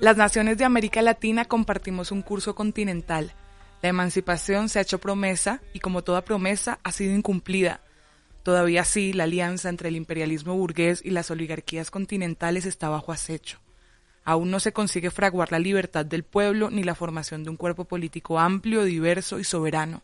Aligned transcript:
Las 0.00 0.16
naciones 0.16 0.56
de 0.56 0.64
América 0.64 1.02
Latina 1.02 1.44
compartimos 1.44 2.10
un 2.10 2.22
curso 2.22 2.54
continental. 2.54 3.34
La 3.82 3.90
emancipación 3.90 4.70
se 4.70 4.78
ha 4.78 4.82
hecho 4.82 4.98
promesa 4.98 5.60
y 5.74 5.80
como 5.80 6.02
toda 6.02 6.24
promesa 6.24 6.78
ha 6.82 6.90
sido 6.90 7.14
incumplida. 7.14 7.82
Todavía 8.42 8.84
sí, 8.84 9.12
la 9.12 9.24
alianza 9.24 9.68
entre 9.68 9.90
el 9.90 9.96
imperialismo 9.96 10.56
burgués 10.56 11.02
y 11.04 11.10
las 11.10 11.30
oligarquías 11.30 11.90
continentales 11.90 12.64
está 12.64 12.88
bajo 12.88 13.12
acecho. 13.12 13.58
Aún 14.24 14.50
no 14.50 14.58
se 14.58 14.72
consigue 14.72 15.10
fraguar 15.10 15.52
la 15.52 15.58
libertad 15.58 16.06
del 16.06 16.24
pueblo 16.24 16.70
ni 16.70 16.82
la 16.82 16.94
formación 16.94 17.44
de 17.44 17.50
un 17.50 17.56
cuerpo 17.56 17.84
político 17.84 18.38
amplio, 18.38 18.84
diverso 18.84 19.38
y 19.38 19.44
soberano. 19.44 20.02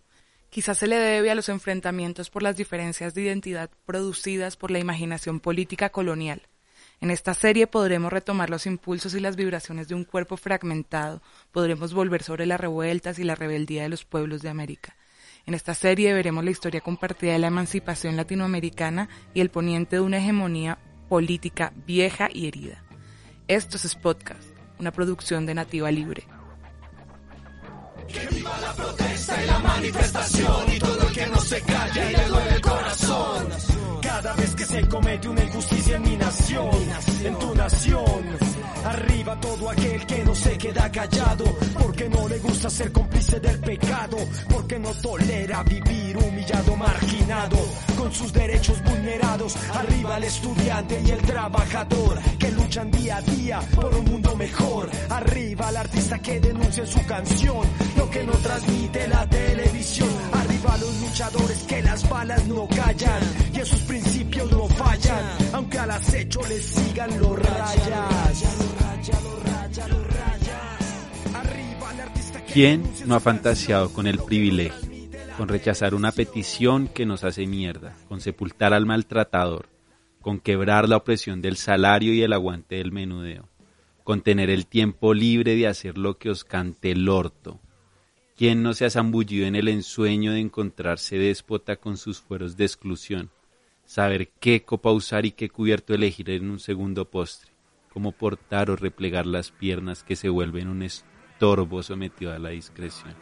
Quizás 0.51 0.77
se 0.77 0.89
le 0.89 0.97
debe 0.97 1.31
a 1.31 1.35
los 1.35 1.49
enfrentamientos 1.49 2.29
por 2.29 2.43
las 2.43 2.57
diferencias 2.57 3.15
de 3.15 3.23
identidad 3.23 3.71
producidas 3.87 4.59
por 4.59 4.71
la 4.71 4.79
imaginación 4.79 5.41
política 5.41 5.89
colonial. 5.89 6.43
En 7.01 7.11
esta 7.11 7.35
serie 7.35 7.67
podremos 7.67 8.13
retomar 8.13 8.49
los 8.49 8.67
impulsos 8.67 9.15
y 9.15 9.21
las 9.21 9.37
vibraciones 9.37 9.89
de 9.89 9.95
un 9.95 10.05
cuerpo 10.05 10.37
fragmentado, 10.37 11.21
podremos 11.53 11.93
volver 11.93 12.23
sobre 12.23 12.47
las 12.47 12.61
revueltas 12.61 13.19
y 13.19 13.25
la 13.25 13.35
rebeldía 13.35 13.83
de 13.83 13.91
los 13.91 14.05
pueblos 14.05 14.41
de 14.43 14.49
América. 14.49 14.97
En 15.45 15.55
esta 15.55 15.75
serie 15.75 16.13
veremos 16.15 16.43
la 16.45 16.51
historia 16.51 16.81
compartida 16.81 17.33
de 17.33 17.39
la 17.39 17.47
emancipación 17.49 18.17
latinoamericana 18.17 19.09
y 19.35 19.41
el 19.41 19.51
poniente 19.51 19.97
de 19.97 20.03
una 20.03 20.19
hegemonía 20.19 20.79
política 21.09 21.73
vieja 21.87 22.29
y 22.33 22.49
herida. 22.49 22.83
Esto 23.47 23.77
es 23.77 23.95
Podcast, 23.95 24.49
una 24.81 24.91
producción 24.91 25.47
de 25.47 25.55
Nativa 25.55 25.91
Libre. 25.93 26.25
Que 28.09 28.27
viva 28.35 28.59
la 28.61 28.73
protesta 28.73 29.43
y 29.43 29.47
la 29.47 29.59
manifestación 29.61 30.73
y 30.75 30.79
todo 30.79 31.09
el 31.09 31.15
que 31.15 31.27
no 31.27 31.41
se 31.41 31.59
y 31.59 32.17
le 32.17 32.25
duele 32.27 32.55
el 32.55 32.61
corazón. 32.61 33.76
Cada 34.17 34.33
vez 34.33 34.55
que 34.55 34.65
se 34.65 34.89
comete 34.89 35.29
una 35.29 35.45
injusticia 35.45 35.97
en 35.97 36.03
mi 36.03 36.17
nación, 36.17 36.71
en 37.23 37.39
tu 37.39 37.55
nación. 37.55 38.25
Arriba 38.87 39.39
todo 39.39 39.69
aquel 39.69 40.07
que 40.07 40.16
queda 40.59 40.91
callado, 40.91 41.45
porque 41.79 42.09
no 42.09 42.29
le 42.29 42.39
gusta 42.39 42.71
ser 42.71 42.93
cómplice 42.93 43.41
del 43.41 43.59
pecado, 43.61 44.17
porque 44.49 44.79
no 44.79 44.91
tolera 44.95 45.63
vivir 45.63 46.17
humillado, 46.17 46.77
marginado, 46.77 47.59
con 47.97 48.13
sus 48.13 48.33
derechos 48.33 48.83
vulnerados. 48.85 49.57
Arriba 49.75 50.17
el 50.17 50.25
estudiante 50.25 51.03
y 51.05 51.11
el 51.11 51.23
trabajador, 51.23 52.21
que 52.39 52.51
luchan 52.53 52.91
día 52.91 53.17
a 53.17 53.23
día 53.23 53.61
por 53.75 53.95
un 53.95 54.05
mundo 54.05 54.37
mejor. 54.37 54.91
Arriba 55.11 55.71
el 55.71 55.77
artista 55.77 56.19
que 56.19 56.41
denuncia 56.41 56.83
en 56.83 56.89
su 56.89 57.05
canción 57.07 57.67
lo 57.97 58.11
que 58.11 58.25
no 58.25 58.33
transmite 58.33 59.09
la 59.09 59.29
televisión. 59.29 60.09
Arriba 60.33 60.77
los 60.79 61.01
luchadores 61.01 61.63
que 61.65 61.83
las 61.83 62.09
balas 62.09 62.47
no 62.47 62.69
callan 62.69 63.23
y 63.53 63.59
en 63.59 63.67
sus 63.67 63.81
principios 63.81 64.51
no 64.51 64.69
fallan, 64.69 65.25
aunque 65.53 65.79
al 65.79 65.91
acecho 65.91 66.41
les 66.49 66.65
sigan 66.65 67.21
los 67.21 67.39
rayas. 67.39 68.67
¿Quién 72.57 72.85
no 73.05 73.15
ha 73.15 73.21
fantaseado 73.21 73.93
con 73.93 74.07
el 74.07 74.19
privilegio, 74.19 74.89
con 75.37 75.47
rechazar 75.47 75.95
una 75.95 76.11
petición 76.11 76.89
que 76.89 77.05
nos 77.05 77.23
hace 77.23 77.47
mierda, 77.47 77.95
con 78.09 78.23
sepultar 78.23 78.73
al 78.73 78.87
maltratador, 78.87 79.69
con 80.23 80.41
quebrar 80.41 80.89
la 80.89 80.97
opresión 80.97 81.43
del 81.43 81.59
salario 81.59 82.15
y 82.15 82.23
el 82.23 82.33
aguante 82.33 82.77
del 82.77 82.93
menudeo, 82.93 83.47
con 84.05 84.23
tener 84.23 84.49
el 84.49 84.67
tiempo 84.67 85.13
libre 85.13 85.55
de 85.55 85.67
hacer 85.67 85.99
lo 85.99 86.17
que 86.17 86.31
os 86.31 86.45
cante 86.45 86.93
el 86.93 87.07
orto? 87.11 87.61
¿Quién 88.39 88.63
no 88.63 88.73
se 88.73 88.87
ha 88.87 88.91
zambullido 88.91 89.47
en 89.47 89.55
el 89.55 89.69
ensueño 89.69 90.33
de 90.33 90.41
encontrarse 90.41 91.19
déspota 91.19 91.77
con 91.77 91.99
sus 91.99 92.23
fueros 92.23 92.57
de 92.57 92.65
exclusión? 92.65 93.29
Saber 93.85 94.31
qué 94.41 94.63
copa 94.63 94.93
usar 94.93 95.27
y 95.27 95.33
qué 95.33 95.51
cubierto 95.51 95.93
elegir 95.93 96.31
en 96.31 96.49
un 96.49 96.59
segundo 96.59 97.05
postre, 97.11 97.53
cómo 97.93 98.13
portar 98.13 98.71
o 98.71 98.77
replegar 98.77 99.27
las 99.27 99.51
piernas 99.51 100.03
que 100.03 100.17
se 100.17 100.31
vuelven 100.31 100.69
un 100.69 100.81
estorbo 101.37 101.83
sometido 101.83 102.33
a 102.33 102.39
la 102.39 102.49
discreción. 102.49 103.15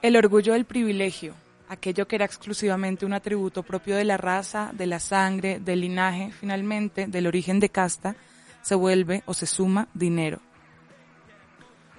El 0.00 0.16
orgullo 0.16 0.54
del 0.54 0.64
privilegio, 0.64 1.34
aquello 1.68 2.08
que 2.08 2.16
era 2.16 2.24
exclusivamente 2.24 3.04
un 3.04 3.12
atributo 3.12 3.62
propio 3.62 3.96
de 3.96 4.04
la 4.04 4.16
raza, 4.16 4.70
de 4.72 4.86
la 4.86 5.00
sangre, 5.00 5.60
del 5.60 5.82
linaje, 5.82 6.32
finalmente 6.32 7.08
del 7.08 7.26
origen 7.26 7.60
de 7.60 7.68
casta, 7.68 8.16
se 8.62 8.74
vuelve 8.74 9.22
o 9.26 9.34
se 9.34 9.44
suma 9.44 9.88
dinero. 9.92 10.40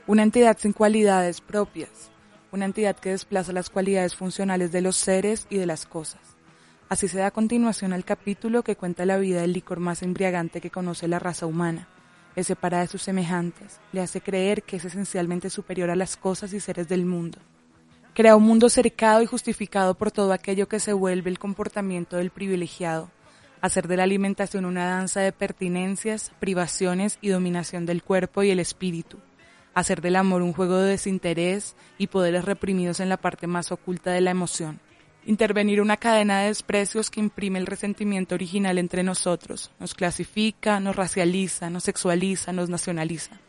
Una 0.07 0.23
entidad 0.23 0.57
sin 0.57 0.73
cualidades 0.73 1.39
propias, 1.41 2.09
una 2.51 2.65
entidad 2.65 2.95
que 2.95 3.09
desplaza 3.09 3.51
las 3.51 3.69
cualidades 3.69 4.15
funcionales 4.15 4.71
de 4.71 4.81
los 4.81 4.95
seres 4.95 5.47
y 5.49 5.57
de 5.57 5.65
las 5.65 5.85
cosas. 5.85 6.21
Así 6.89 7.07
se 7.07 7.19
da 7.19 7.31
continuación 7.31 7.91
al 7.91 8.05
capítulo 8.05 8.63
que 8.63 8.77
cuenta 8.77 9.05
la 9.05 9.17
vida 9.17 9.41
del 9.41 9.53
licor 9.53 9.79
más 9.79 10.03
embriagante 10.03 10.61
que 10.61 10.71
conoce 10.71 11.07
la 11.07 11.19
raza 11.19 11.45
humana. 11.45 11.89
Le 12.35 12.43
separa 12.43 12.79
de 12.79 12.87
sus 12.87 13.01
semejantes, 13.01 13.79
le 13.91 14.01
hace 14.01 14.21
creer 14.21 14.63
que 14.63 14.77
es 14.77 14.85
esencialmente 14.85 15.49
superior 15.49 15.89
a 15.89 15.95
las 15.95 16.15
cosas 16.15 16.53
y 16.53 16.59
seres 16.59 16.87
del 16.87 17.05
mundo. 17.05 17.39
Crea 18.13 18.35
un 18.35 18.43
mundo 18.43 18.69
cercado 18.69 19.21
y 19.21 19.25
justificado 19.25 19.95
por 19.95 20.11
todo 20.11 20.31
aquello 20.31 20.67
que 20.67 20.79
se 20.79 20.93
vuelve 20.93 21.29
el 21.29 21.39
comportamiento 21.39 22.17
del 22.17 22.31
privilegiado, 22.31 23.11
hacer 23.59 23.87
de 23.87 23.97
la 23.97 24.03
alimentación 24.03 24.65
una 24.65 24.85
danza 24.85 25.19
de 25.19 25.31
pertinencias, 25.31 26.31
privaciones 26.39 27.17
y 27.21 27.29
dominación 27.29 27.85
del 27.85 28.01
cuerpo 28.01 28.43
y 28.43 28.51
el 28.51 28.59
espíritu, 28.59 29.17
hacer 29.79 30.01
del 30.01 30.15
amor 30.15 30.41
un 30.41 30.53
juego 30.53 30.77
de 30.77 30.89
desinterés 30.89 31.75
y 31.99 32.07
poderes 32.07 32.45
reprimidos 32.45 32.99
en 32.99 33.09
la 33.09 33.17
parte 33.17 33.45
más 33.45 33.71
oculta 33.71 34.11
de 34.11 34.21
la 34.21 34.31
emoción, 34.31 34.79
intervenir 35.23 35.81
una 35.81 35.97
cadena 35.97 36.39
de 36.39 36.47
desprecios 36.47 37.11
que 37.11 37.19
imprime 37.19 37.59
el 37.59 37.67
resentimiento 37.67 38.33
original 38.33 38.79
entre 38.79 39.03
nosotros, 39.03 39.71
nos 39.79 39.93
clasifica, 39.93 40.79
nos 40.79 40.95
racializa, 40.95 41.69
nos 41.69 41.83
sexualiza, 41.83 42.53
nos 42.53 42.69
nacionaliza. 42.69 43.39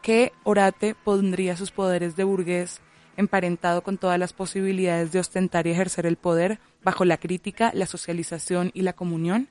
¿Qué 0.00 0.32
Orate 0.44 0.94
pondría 0.94 1.58
sus 1.58 1.70
poderes 1.70 2.16
de 2.16 2.24
burgués 2.24 2.80
emparentado 3.18 3.82
con 3.82 3.98
todas 3.98 4.18
las 4.18 4.32
posibilidades 4.32 5.12
de 5.12 5.18
ostentar 5.18 5.66
y 5.66 5.72
ejercer 5.72 6.06
el 6.06 6.16
poder 6.16 6.58
bajo 6.82 7.04
la 7.04 7.18
crítica, 7.18 7.70
la 7.74 7.84
socialización 7.84 8.70
y 8.72 8.80
la 8.80 8.94
comunión? 8.94 9.50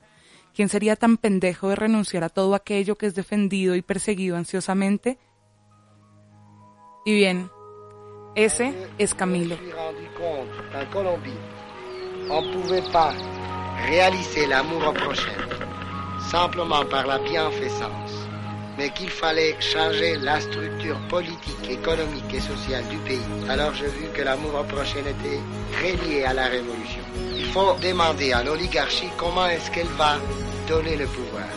¿Quién 0.56 0.70
sería 0.70 0.96
tan 0.96 1.18
pendejo 1.18 1.70
de 1.70 1.76
renunciar 1.76 2.24
a 2.24 2.30
todo 2.30 2.56
aquello 2.56 2.96
que 2.98 3.06
es 3.06 3.14
defendido 3.14 3.76
y 3.76 3.84
perseguido 3.84 4.38
ansiosamente? 4.38 5.20
Bien, 7.06 7.50
ese 8.34 8.74
es 8.98 9.14
Camilo. 9.14 9.58
En 10.74 10.86
Colombie, 10.86 11.38
on 12.30 12.42
ne 12.42 12.54
pouvait 12.54 12.92
pas 12.94 13.14
réaliser 13.90 14.48
l'amour 14.48 14.88
au 14.88 14.94
prochain 14.94 15.34
simplement 16.32 16.86
par 16.86 17.06
la 17.06 17.20
bienfaisance, 17.20 18.16
mais 18.78 18.90
qu'il 18.92 19.10
fallait 19.10 19.60
changer 19.60 20.16
la 20.16 20.40
structure 20.40 20.98
politique, 21.10 21.70
économique 21.70 22.34
et 22.34 22.40
sociale 22.40 22.88
du 22.88 22.96
pays. 23.00 23.20
Alors 23.50 23.74
j'ai 23.74 23.88
vu 23.88 24.08
que 24.14 24.22
l'amour 24.22 24.62
au 24.62 24.64
prochain 24.64 25.00
était 25.02 25.42
très 25.74 25.92
lié 26.08 26.24
à 26.24 26.34
la 26.34 26.46
révolution. 26.46 27.04
Il 27.36 27.48
faut 27.48 27.76
demander 27.84 28.32
à 28.32 28.44
l'oligarchie 28.44 29.10
comment 29.18 29.48
est-ce 29.48 29.70
qu'elle 29.72 29.92
va 29.98 30.16
donner 30.70 30.96
le 30.96 31.08
pouvoir. 31.08 31.50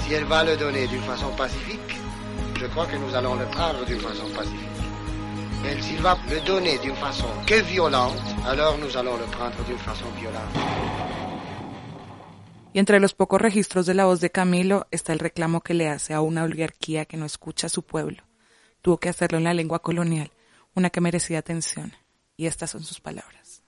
Si 0.00 0.14
elle 0.14 0.24
va 0.24 0.44
le 0.44 0.56
donner 0.56 0.86
d'une 0.86 1.02
façon 1.02 1.28
pacifique, 1.36 2.00
je 2.58 2.66
crois 2.68 2.86
que 2.86 2.96
nous 2.96 3.14
allons 3.14 3.34
le 3.34 3.44
prendre 3.46 3.84
d'une 3.84 4.00
façon 4.00 4.30
pacifique. 4.34 4.73
S'il 5.64 6.04
va 6.04 6.18
le 6.28 6.40
donner 6.46 6.78
d'une 6.78 6.94
façon 6.94 7.26
que 7.46 7.62
violente, 7.62 8.20
alors 8.46 8.76
nous 8.78 8.96
allons 8.96 9.16
le 9.16 9.24
prendre 9.24 9.64
d'une 9.64 9.78
façon 9.78 10.04
violente. 10.20 10.54
Y 12.74 12.80
entre 12.80 12.98
los 12.98 13.14
pocos 13.14 13.40
registros 13.40 13.86
de 13.86 13.94
la 13.94 14.04
voz 14.04 14.20
de 14.20 14.30
Camilo 14.30 14.86
está 14.90 15.12
el 15.12 15.20
reclamo 15.20 15.62
que 15.62 15.74
le 15.74 15.88
hace 15.88 16.12
a 16.12 16.20
una 16.20 16.42
oligarquía 16.44 17.06
que 17.06 17.16
no 17.16 17.24
escucha 17.24 17.68
a 17.68 17.70
su 17.70 17.82
pueblo. 17.82 18.24
Tuvo 18.82 18.98
que 18.98 19.08
hacerlo 19.08 19.38
en 19.38 19.44
la 19.44 19.54
lengua 19.54 19.80
colonial, 19.80 20.32
una 20.74 20.90
que 20.90 21.00
merecía 21.00 21.38
atención. 21.38 21.92
Y 22.36 22.46
estas 22.46 22.70
son 22.70 22.82
sus 22.82 23.00
palabras. 23.00 23.62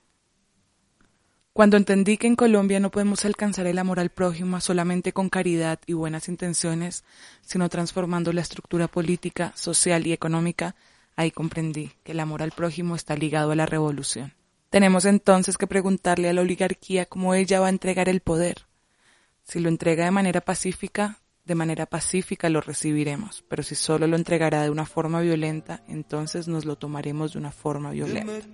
Cuando 1.53 1.79
entendí 1.79 2.19
que 2.19 2.27
en 2.27 2.37
Colombia 2.37 2.81
no 2.81 2.91
podemos 2.91 3.25
alcanzar 3.25 3.67
el 3.67 3.79
amor 3.79 4.01
al 4.01 4.11
prójimo 4.11 4.61
solamente 4.61 5.13
con 5.13 5.31
caridad 5.31 5.79
y 5.87 5.95
buenas 5.95 6.29
intenciones, 6.29 7.05
sino 7.41 7.71
transformando 7.71 8.33
la 8.35 8.43
estructura 8.43 8.89
política, 8.89 9.53
social 9.55 10.07
y 10.07 10.13
económica, 10.13 10.75
ahí 11.17 11.31
comprendí 11.31 11.91
que 12.05 12.13
el 12.13 12.21
amor 12.21 12.43
al 12.43 12.53
prójimo 12.53 12.95
está 12.95 13.17
ligado 13.17 13.51
a 13.51 13.57
la 13.57 13.67
revolución. 13.67 14.35
Tenemos 14.71 15.05
entonces 15.05 15.59
que 15.59 15.67
preguntarle 15.67 16.29
a 16.29 16.33
la 16.33 16.43
oligarquía 16.43 17.07
cómo 17.07 17.35
ella 17.35 17.61
va 17.61 17.67
a 17.67 17.71
entregar 17.71 18.09
el 18.09 18.21
poder. 18.21 18.67
Si 19.43 19.59
lo 19.61 19.69
entrega 19.69 20.05
de 20.05 20.11
manera 20.11 20.41
pacífica, 20.41 21.21
de 21.45 21.55
manera 21.55 21.87
pacífica 21.87 22.49
lo 22.51 22.61
recibiremos, 22.61 23.45
pero 23.49 23.63
si 23.63 23.77
solo 23.77 24.07
lo 24.07 24.17
entregará 24.17 24.63
de 24.63 24.71
una 24.71 24.85
forma 24.85 25.21
violenta, 25.21 25.83
entonces 25.87 26.49
nos 26.49 26.65
lo 26.65 26.77
tomaremos 26.77 27.33
de 27.33 27.39
una 27.39 27.53
forma 27.53 27.93
violenta. 27.93 28.33
Les 28.33 28.47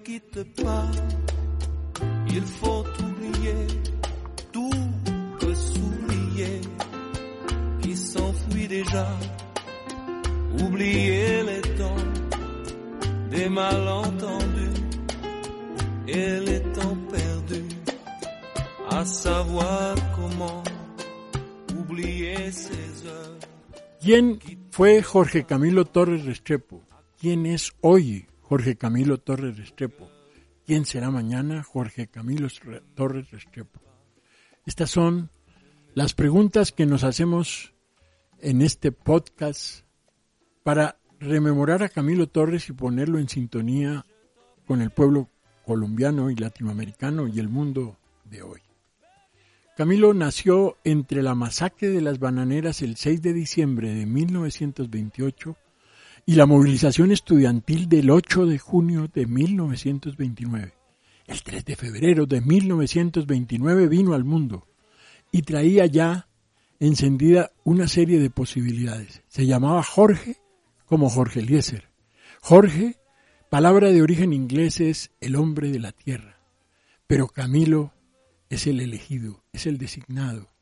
temps 11.75 12.42
des 13.33 13.49
malentendus 13.49 14.81
et 16.07 16.41
les 16.41 16.63
temps 16.75 16.99
perdus 17.11 17.77
à 18.91 19.05
savoir 19.05 19.95
comment 20.15 20.63
oublier. 21.79 22.51
¿Quién 24.01 24.39
fue 24.71 25.03
Jorge 25.03 25.45
Camilo 25.45 25.85
Torres 25.85 26.25
Restrepo? 26.25 26.83
¿Quién 27.19 27.47
es 27.47 27.73
hoy 27.81 28.27
Jorge 28.43 28.77
Camilo 28.77 29.19
Torres 29.19 29.57
Restrepo? 29.57 30.11
¿Quién 30.67 30.85
será 30.85 31.11
mañana 31.11 31.63
Jorge 31.63 32.09
Camilo 32.09 32.49
Torres 32.95 33.31
Restrepo? 33.31 33.81
Estas 34.67 34.91
son 34.91 35.31
las 35.95 36.15
preguntas 36.15 36.73
que 36.73 36.85
nos 36.85 37.05
hacemos 37.05 37.73
en 38.41 38.61
este 38.61 38.93
podcast 38.93 39.85
para 40.65 40.99
rememorar 41.23 41.83
a 41.83 41.89
Camilo 41.89 42.27
Torres 42.27 42.69
y 42.69 42.73
ponerlo 42.73 43.19
en 43.19 43.29
sintonía 43.29 44.05
con 44.67 44.83
el 44.83 44.91
pueblo 44.91 45.29
colombiano 45.65 46.31
y 46.31 46.37
latinoamericano 46.37 47.29
y 47.29 47.39
el 47.39 47.49
mundo 47.49 47.97
de 48.25 48.43
hoy. 48.43 48.61
Camilo 49.77 50.13
nació 50.15 50.77
entre 50.85 51.23
la 51.23 51.35
masacre 51.35 51.89
de 51.89 52.01
las 52.01 52.19
bananeras 52.19 52.83
el 52.83 52.97
6 52.97 53.23
de 53.23 53.33
diciembre 53.33 53.95
de 53.95 54.05
1928 54.05 55.57
y 56.27 56.35
la 56.35 56.47
movilización 56.47 57.13
estudiantil 57.13 57.89
del 57.89 58.11
8 58.11 58.47
de 58.47 58.59
junio 58.59 59.09
de 59.13 59.27
1929. 59.27 60.75
El 61.27 61.43
3 61.43 61.65
de 61.65 61.77
febrero 61.77 62.27
de 62.27 62.41
1929 62.41 63.89
vino 63.89 64.15
al 64.15 64.25
mundo 64.25 64.67
y 65.31 65.43
traía 65.43 65.87
ya 65.87 66.29
encendida 66.81 67.53
una 67.65 67.87
serie 67.87 68.19
de 68.19 68.29
posibilidades. 68.29 69.23
Se 69.29 69.47
llamaba 69.47 69.83
Jorge 69.83 70.42
como 70.93 71.09
Jorge 71.09 71.41
Eliezer. 71.41 71.89
Jorge, 72.43 73.01
palabra 73.49 73.91
de 73.91 74.03
origen 74.03 74.35
inglés, 74.35 74.79
es 74.79 75.11
el 75.23 75.37
hombre 75.37 75.71
de 75.71 75.79
la 75.79 75.93
tierra, 75.93 76.39
pero 77.07 77.29
Camilo 77.29 77.95
es 78.51 78.67
el 78.67 78.79
elegido, 78.79 79.43
es 79.55 79.65
el 79.65 79.79
designado, 79.79 80.53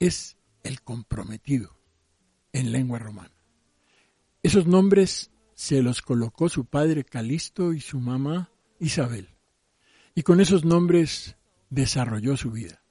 es 0.00 0.36
el 0.64 0.82
comprometido 0.82 1.78
en 2.52 2.72
lengua 2.72 2.98
romana. 2.98 3.36
Esos 4.42 4.66
nombres 4.66 5.30
se 5.54 5.80
los 5.80 6.02
colocó 6.02 6.48
su 6.48 6.64
padre 6.64 7.04
Calisto 7.04 7.72
y 7.72 7.80
su 7.80 8.00
mamá 8.00 8.50
Isabel, 8.80 9.28
y 10.16 10.24
con 10.24 10.40
esos 10.40 10.64
nombres 10.64 11.36
desarrolló 11.70 12.36
su 12.36 12.50
vida. 12.50 12.82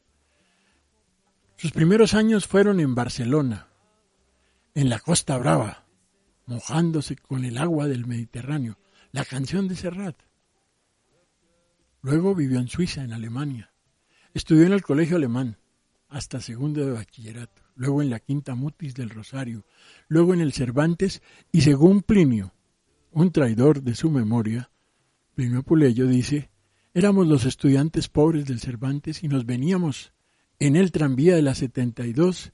Sus 1.57 1.74
primeros 1.74 2.13
años 2.13 2.47
fueron 2.47 2.79
en 2.79 2.95
Barcelona, 2.95 3.67
en 4.74 4.88
la 4.88 5.00
Costa 5.00 5.38
Brava, 5.38 5.80
mojándose 6.51 7.15
con 7.15 7.45
el 7.45 7.57
agua 7.57 7.88
del 7.88 8.06
Mediterráneo, 8.06 8.77
la 9.13 9.24
canción 9.24 9.69
de 9.69 9.77
Serrat. 9.77 10.18
Luego 12.01 12.36
vivió 12.36 12.59
en 12.59 12.68
Suiza, 12.68 13.06
en 13.06 13.13
Alemania. 13.13 13.71
Estudió 14.33 14.65
en 14.65 14.74
el 14.74 14.81
colegio 14.81 15.15
alemán 15.15 15.57
hasta 16.09 16.42
segundo 16.42 16.86
de 16.86 16.92
bachillerato, 16.92 17.62
luego 17.75 18.01
en 18.01 18.09
la 18.09 18.19
Quinta 18.19 18.53
Mutis 18.53 18.95
del 18.95 19.12
Rosario, 19.12 19.65
luego 20.09 20.33
en 20.33 20.42
el 20.42 20.51
Cervantes 20.51 21.21
y 21.53 21.62
según 21.62 22.01
Plinio, 22.01 22.53
un 23.12 23.31
traidor 23.31 23.81
de 23.81 23.95
su 23.95 24.12
memoria, 24.12 24.71
Plinio 25.36 25.63
Puleyo 25.63 26.06
dice, 26.06 26.50
éramos 26.94 27.27
los 27.27 27.45
estudiantes 27.45 28.09
pobres 28.09 28.45
del 28.45 28.59
Cervantes 28.59 29.24
y 29.24 29.30
nos 29.30 29.45
veníamos 29.45 30.12
en 30.59 30.75
el 30.75 30.92
tranvía 30.92 31.33
de 31.33 31.44
la 31.44 31.56
72 31.56 32.51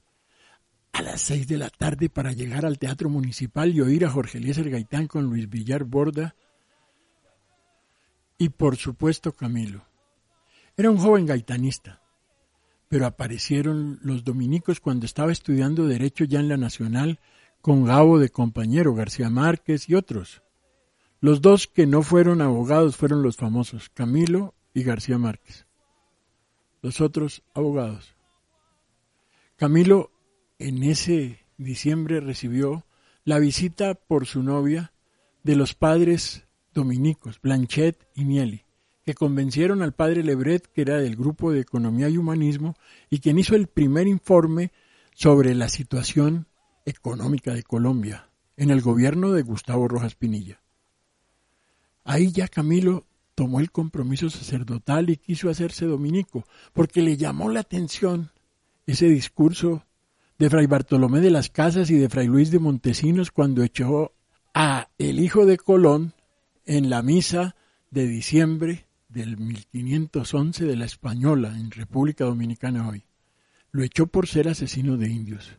a 0.98 1.02
las 1.02 1.20
seis 1.20 1.46
de 1.46 1.58
la 1.58 1.70
tarde 1.70 2.08
para 2.08 2.32
llegar 2.32 2.66
al 2.66 2.76
Teatro 2.76 3.08
Municipal 3.08 3.72
y 3.72 3.80
oír 3.80 4.04
a 4.04 4.10
Jorge 4.10 4.38
Eliezer 4.38 4.68
Gaitán 4.68 5.06
con 5.06 5.26
Luis 5.26 5.48
Villar 5.48 5.84
Borda 5.84 6.34
y 8.36 8.48
por 8.48 8.76
supuesto 8.76 9.30
Camilo. 9.30 9.84
Era 10.76 10.90
un 10.90 10.98
joven 10.98 11.24
gaitanista, 11.24 12.02
pero 12.88 13.06
aparecieron 13.06 14.00
los 14.02 14.24
dominicos 14.24 14.80
cuando 14.80 15.06
estaba 15.06 15.30
estudiando 15.30 15.86
Derecho 15.86 16.24
ya 16.24 16.40
en 16.40 16.48
la 16.48 16.56
Nacional 16.56 17.20
con 17.60 17.84
Gabo 17.84 18.18
de 18.18 18.30
compañero, 18.30 18.92
García 18.92 19.30
Márquez 19.30 19.88
y 19.88 19.94
otros. 19.94 20.42
Los 21.20 21.40
dos 21.40 21.68
que 21.68 21.86
no 21.86 22.02
fueron 22.02 22.42
abogados 22.42 22.96
fueron 22.96 23.22
los 23.22 23.36
famosos, 23.36 23.88
Camilo 23.88 24.52
y 24.74 24.82
García 24.82 25.16
Márquez. 25.16 25.64
Los 26.82 27.00
otros 27.00 27.44
abogados. 27.54 28.16
Camilo 29.54 30.10
en 30.58 30.82
ese 30.82 31.46
diciembre 31.56 32.20
recibió 32.20 32.86
la 33.24 33.38
visita 33.38 33.94
por 33.94 34.26
su 34.26 34.42
novia 34.42 34.92
de 35.42 35.56
los 35.56 35.74
padres 35.74 36.46
dominicos, 36.74 37.40
Blanchet 37.40 38.08
y 38.14 38.24
Mieli, 38.24 38.64
que 39.04 39.14
convencieron 39.14 39.82
al 39.82 39.94
padre 39.94 40.22
Lebret, 40.22 40.66
que 40.72 40.82
era 40.82 40.98
del 40.98 41.16
grupo 41.16 41.52
de 41.52 41.60
Economía 41.60 42.08
y 42.08 42.18
Humanismo, 42.18 42.76
y 43.10 43.20
quien 43.20 43.38
hizo 43.38 43.54
el 43.54 43.66
primer 43.66 44.06
informe 44.06 44.72
sobre 45.14 45.54
la 45.54 45.68
situación 45.68 46.46
económica 46.84 47.54
de 47.54 47.62
Colombia 47.62 48.30
en 48.56 48.70
el 48.70 48.80
gobierno 48.80 49.32
de 49.32 49.42
Gustavo 49.42 49.88
Rojas 49.88 50.14
Pinilla. 50.14 50.60
Ahí 52.04 52.32
ya 52.32 52.48
Camilo 52.48 53.06
tomó 53.34 53.60
el 53.60 53.70
compromiso 53.70 54.30
sacerdotal 54.30 55.10
y 55.10 55.16
quiso 55.16 55.48
hacerse 55.48 55.86
dominico, 55.86 56.44
porque 56.72 57.02
le 57.02 57.16
llamó 57.16 57.50
la 57.50 57.60
atención 57.60 58.32
ese 58.86 59.06
discurso 59.06 59.84
de 60.38 60.50
Fray 60.50 60.66
Bartolomé 60.66 61.18
de 61.20 61.32
las 61.32 61.50
Casas 61.50 61.90
y 61.90 61.96
de 61.96 62.08
Fray 62.08 62.28
Luis 62.28 62.52
de 62.52 62.60
Montesinos 62.60 63.32
cuando 63.32 63.64
echó 63.64 64.12
a 64.54 64.88
el 64.96 65.18
hijo 65.18 65.46
de 65.46 65.56
Colón 65.56 66.14
en 66.64 66.90
la 66.90 67.02
misa 67.02 67.56
de 67.90 68.06
diciembre 68.06 68.86
del 69.08 69.36
1511 69.36 70.64
de 70.64 70.76
la 70.76 70.84
Española 70.84 71.56
en 71.58 71.72
República 71.72 72.24
Dominicana 72.24 72.88
hoy. 72.88 73.02
Lo 73.72 73.82
echó 73.82 74.06
por 74.06 74.28
ser 74.28 74.46
asesino 74.46 74.96
de 74.96 75.08
indios. 75.08 75.58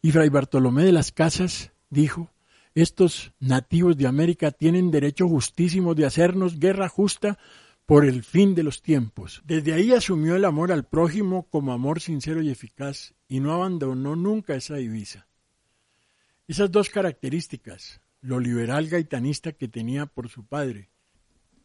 Y 0.00 0.12
Fray 0.12 0.30
Bartolomé 0.30 0.84
de 0.84 0.92
las 0.92 1.12
Casas 1.12 1.72
dijo, 1.90 2.30
estos 2.74 3.34
nativos 3.38 3.98
de 3.98 4.06
América 4.06 4.50
tienen 4.50 4.90
derecho 4.90 5.28
justísimo 5.28 5.94
de 5.94 6.06
hacernos 6.06 6.58
guerra 6.58 6.88
justa 6.88 7.38
por 7.84 8.06
el 8.06 8.24
fin 8.24 8.54
de 8.54 8.62
los 8.62 8.80
tiempos. 8.80 9.42
Desde 9.44 9.74
ahí 9.74 9.92
asumió 9.92 10.36
el 10.36 10.46
amor 10.46 10.72
al 10.72 10.86
prójimo 10.86 11.46
como 11.50 11.74
amor 11.74 12.00
sincero 12.00 12.40
y 12.40 12.48
eficaz 12.48 13.14
y 13.28 13.40
no 13.40 13.52
abandonó 13.52 14.16
nunca 14.16 14.54
esa 14.54 14.76
divisa. 14.76 15.26
Esas 16.48 16.70
dos 16.70 16.90
características, 16.90 18.00
lo 18.20 18.40
liberal 18.40 18.88
gaitanista 18.88 19.52
que 19.52 19.68
tenía 19.68 20.06
por 20.06 20.28
su 20.28 20.46
padre 20.46 20.90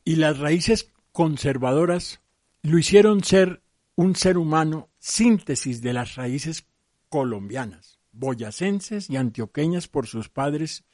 y 0.04 0.16
las 0.16 0.40
raíces 0.40 0.92
conservadoras, 1.12 2.22
lo 2.64 2.78
hicieron 2.78 3.24
ser 3.24 3.62
un 3.96 4.16
ser 4.16 4.38
humano 4.38 4.90
síntesis 4.98 5.82
de 5.82 5.94
las 5.94 6.16
raíces 6.16 6.66
colombianas, 7.10 8.00
boyacenses 8.12 9.10
y 9.10 9.18
antioqueñas 9.18 9.88
por 9.88 10.08
sus 10.08 10.30
padres 10.30 10.86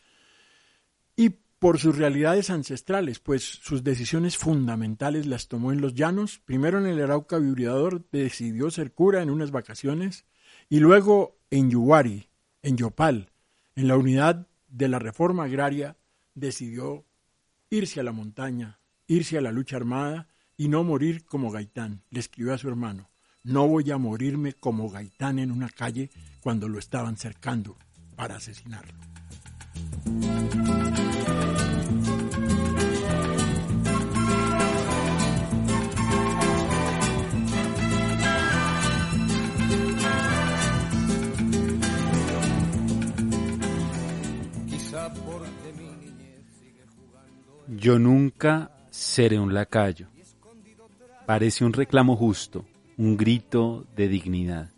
y 1.16 1.30
por 1.60 1.80
sus 1.80 1.98
realidades 1.98 2.50
ancestrales, 2.50 3.20
pues 3.20 3.44
sus 3.44 3.84
decisiones 3.84 4.38
fundamentales 4.38 5.26
las 5.26 5.48
tomó 5.48 5.72
en 5.72 5.82
los 5.82 5.96
llanos. 5.96 6.40
Primero 6.46 6.80
en 6.80 6.86
el 6.86 7.02
Arauca 7.02 7.40
Vibrador 7.40 8.08
decidió 8.12 8.70
ser 8.70 8.94
cura 8.94 9.22
en 9.22 9.30
unas 9.30 9.52
vacaciones 9.52 10.26
y 10.70 10.80
luego 10.80 11.38
en 11.50 11.70
Yuwari, 11.70 12.30
en 12.62 12.78
Yopal, 12.78 13.32
en 13.76 13.88
la 13.88 13.98
unidad 13.98 14.48
de 14.68 14.88
la 14.88 15.00
reforma 15.00 15.46
agraria, 15.46 15.98
decidió 16.36 17.06
irse 17.70 18.00
a 18.00 18.04
la 18.04 18.12
montaña, 18.12 18.80
irse 19.08 19.38
a 19.38 19.42
la 19.42 19.52
lucha 19.52 19.78
armada 19.78 20.28
y 20.58 20.68
no 20.68 20.84
morir 20.84 21.26
como 21.26 21.52
Gaitán. 21.52 22.04
Le 22.10 22.20
escribió 22.20 22.54
a 22.54 22.58
su 22.58 22.68
hermano, 22.68 23.10
no 23.44 23.68
voy 23.68 23.92
a 23.92 23.98
morirme 23.98 24.54
como 24.54 24.90
Gaitán 24.90 25.40
en 25.40 25.52
una 25.52 25.70
calle 25.70 26.10
cuando 26.42 26.68
lo 26.68 26.80
estaban 26.80 27.18
cercando 27.18 27.78
para 28.16 28.36
asesinarlo. 28.36 28.98
Yo 47.80 48.00
nunca 48.00 48.72
seré 48.90 49.40
un 49.40 49.54
lacayo. 49.54 50.08
Parece 51.28 51.64
un 51.64 51.74
reclamo 51.74 52.16
justo, 52.16 52.66
un 52.98 53.16
grito 53.16 53.86
de 53.96 54.08
dignidad. 54.08 54.72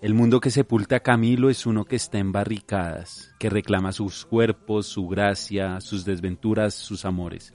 El 0.00 0.14
mundo 0.14 0.38
que 0.38 0.50
sepulta 0.50 0.96
a 0.96 1.00
Camilo 1.00 1.50
es 1.50 1.66
uno 1.66 1.84
que 1.84 1.96
está 1.96 2.18
en 2.18 2.30
barricadas, 2.30 3.34
que 3.40 3.50
reclama 3.50 3.90
sus 3.90 4.24
cuerpos, 4.26 4.86
su 4.86 5.08
gracia, 5.08 5.80
sus 5.80 6.04
desventuras, 6.04 6.74
sus 6.74 7.04
amores. 7.04 7.52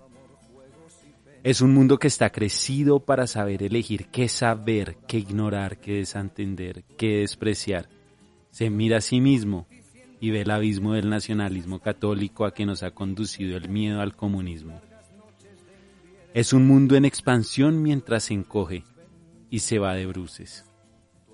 Es 1.42 1.62
un 1.62 1.74
mundo 1.74 1.98
que 1.98 2.08
está 2.08 2.30
crecido 2.30 3.00
para 3.00 3.28
saber 3.28 3.64
elegir 3.64 4.08
qué 4.08 4.28
saber, 4.28 4.98
qué 5.08 5.20
ignorar, 5.20 5.80
qué 5.80 5.94
desentender, 5.94 6.84
qué 6.98 7.20
despreciar. 7.20 7.88
Se 8.52 8.70
mira 8.70 8.98
a 8.98 9.02
sí 9.02 9.22
mismo 9.22 9.68
y 10.20 10.32
ve 10.32 10.42
el 10.42 10.52
abismo 10.52 10.94
del 10.94 11.10
nacionalismo 11.10 11.80
católico 11.80 12.46
a 12.46 12.54
que 12.54 12.66
nos 12.66 12.84
ha 12.84 12.92
conducido 12.92 13.58
el 13.58 13.70
miedo 13.70 14.02
al 14.02 14.16
comunismo. 14.16 14.82
Es 16.34 16.54
un 16.54 16.68
mundo 16.68 16.96
en 16.96 17.06
expansión 17.06 17.82
mientras 17.82 18.26
se 18.26 18.34
encoge 18.34 18.84
y 19.50 19.60
se 19.60 19.80
va 19.80 19.96
de 19.96 20.06
bruces. 20.06 20.66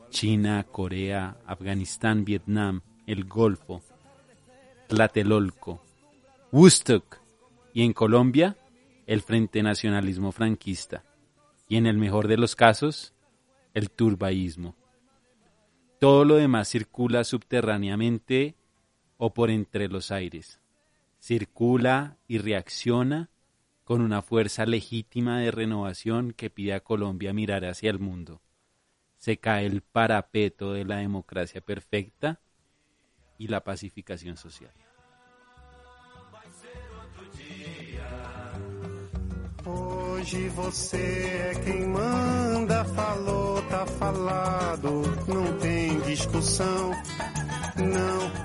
China, 0.10 0.66
Corea, 0.72 1.38
Afganistán, 1.46 2.24
Vietnam, 2.24 2.82
el 3.06 3.26
Golfo, 3.26 3.82
Tlatelolco, 4.88 5.82
Woodstock 6.52 7.18
y 7.74 7.84
en 7.84 7.94
Colombia 7.94 8.56
el 9.08 9.22
Frente 9.22 9.62
Nacionalismo 9.62 10.32
Franquista 10.32 11.04
y 11.68 11.78
en 11.78 11.86
el 11.86 11.98
mejor 11.98 12.28
de 12.28 12.38
los 12.38 12.56
casos 12.56 13.14
el 13.74 13.90
turbaísmo. 13.92 14.76
Todo 16.00 16.24
lo 16.24 16.36
demás 16.36 16.70
circula 16.70 17.24
subterráneamente 17.24 18.56
o 19.18 19.34
por 19.34 19.50
entre 19.50 19.88
los 19.88 20.12
aires. 20.12 20.60
Circula 21.20 22.18
y 22.28 22.38
reacciona 22.38 23.30
con 23.84 24.02
una 24.02 24.22
fuerza 24.22 24.66
legítima 24.66 25.40
de 25.40 25.52
renovación 25.52 26.34
que 26.34 26.50
pide 26.50 26.74
a 26.74 26.80
Colombia 26.80 27.34
mirar 27.34 27.66
hacia 27.66 27.92
el 27.92 28.00
mundo. 28.00 28.42
Se 29.18 29.38
cae 29.38 29.66
el 29.66 29.82
parapeto 29.82 30.74
de 30.74 30.86
la 30.86 30.98
democracia 30.98 31.62
perfecta 31.62 32.42
y 33.38 33.48
la 33.48 33.64
pacificación 33.64 34.38
social. 34.38 34.72
Hoje 39.68 40.48
você 40.50 40.98
é 40.98 41.62
quem 41.64 41.88
manda, 41.88 42.86
falou, 42.86 43.62
tá 43.64 43.86
falado, 43.86 45.02
não 45.28 45.58
tem 45.58 46.00
discussão, 46.02 46.92
não. 47.76 48.45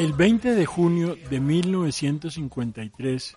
El 0.00 0.14
20 0.14 0.54
de 0.54 0.64
junio 0.64 1.14
de 1.28 1.40
1953, 1.40 3.36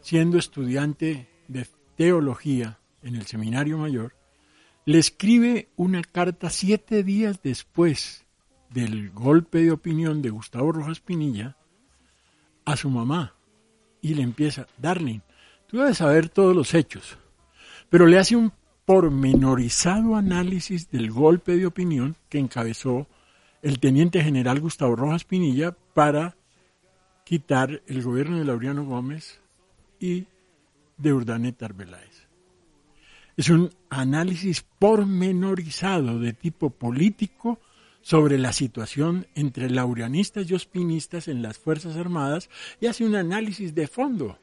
siendo 0.00 0.38
estudiante 0.38 1.28
de 1.48 1.66
teología 1.96 2.78
en 3.02 3.16
el 3.16 3.26
Seminario 3.26 3.78
Mayor, 3.78 4.14
le 4.84 5.00
escribe 5.00 5.70
una 5.74 6.04
carta 6.04 6.50
siete 6.50 7.02
días 7.02 7.42
después 7.42 8.26
del 8.70 9.10
golpe 9.10 9.64
de 9.64 9.72
opinión 9.72 10.22
de 10.22 10.30
Gustavo 10.30 10.70
Rojas 10.70 11.00
Pinilla 11.00 11.56
a 12.64 12.76
su 12.76 12.90
mamá 12.90 13.34
y 14.00 14.14
le 14.14 14.22
empieza, 14.22 14.68
Darling, 14.78 15.18
tú 15.66 15.78
debes 15.78 15.98
saber 15.98 16.28
todos 16.28 16.54
los 16.54 16.74
hechos, 16.74 17.18
pero 17.90 18.06
le 18.06 18.20
hace 18.20 18.36
un 18.36 18.52
pormenorizado 18.84 20.14
análisis 20.14 20.92
del 20.92 21.10
golpe 21.10 21.56
de 21.56 21.66
opinión 21.66 22.14
que 22.28 22.38
encabezó 22.38 23.08
el 23.64 23.80
teniente 23.80 24.22
general 24.22 24.60
Gustavo 24.60 24.94
Rojas 24.94 25.24
Pinilla 25.24 25.74
para 25.94 26.36
quitar 27.24 27.82
el 27.86 28.02
gobierno 28.02 28.38
de 28.38 28.44
Laureano 28.44 28.84
Gómez 28.84 29.40
y 29.98 30.26
de 30.98 31.12
Urdaneta 31.14 31.64
Arbeláez. 31.64 32.28
Es 33.38 33.48
un 33.48 33.70
análisis 33.88 34.66
pormenorizado 34.78 36.20
de 36.20 36.34
tipo 36.34 36.68
político 36.68 37.58
sobre 38.02 38.36
la 38.36 38.52
situación 38.52 39.26
entre 39.34 39.70
laureanistas 39.70 40.50
y 40.50 40.54
ospinistas 40.54 41.26
en 41.26 41.40
las 41.40 41.56
Fuerzas 41.56 41.96
Armadas 41.96 42.50
y 42.82 42.86
hace 42.86 43.06
un 43.06 43.16
análisis 43.16 43.74
de 43.74 43.88
fondo 43.88 44.38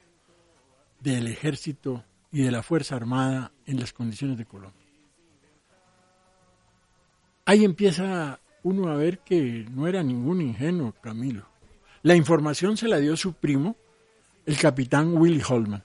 del 1.00 1.28
ejército 1.28 2.04
y 2.32 2.42
de 2.42 2.50
la 2.50 2.64
Fuerza 2.64 2.96
Armada 2.96 3.52
en 3.68 3.80
las 3.80 3.94
condiciones 3.94 4.40
de 4.40 4.46
Colombia. 4.46 4.82
Ahí 7.46 7.64
empieza 7.64 8.40
uno 8.64 8.90
a 8.90 8.96
ver 8.96 9.20
que 9.20 9.66
no 9.72 9.88
era 9.88 10.04
ningún 10.04 10.42
ingenuo 10.42 10.94
Camilo. 11.02 11.46
La 12.04 12.16
información 12.16 12.78
se 12.78 12.88
la 12.88 12.98
dio 12.98 13.16
su 13.16 13.34
primo, 13.34 13.76
el 14.46 14.58
capitán 14.58 15.16
Willy 15.16 15.42
Holman. 15.48 15.84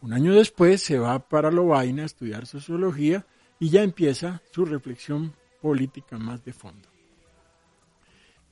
Un 0.00 0.12
año 0.12 0.34
después 0.34 0.82
se 0.82 0.98
va 0.98 1.18
para 1.18 1.50
Lovaina 1.50 2.02
a 2.02 2.06
estudiar 2.06 2.46
sociología 2.46 3.26
y 3.58 3.70
ya 3.70 3.82
empieza 3.82 4.42
su 4.52 4.64
reflexión 4.64 5.34
política 5.60 6.18
más 6.18 6.44
de 6.44 6.52
fondo. 6.52 6.88